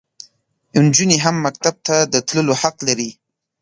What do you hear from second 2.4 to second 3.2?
حق لري.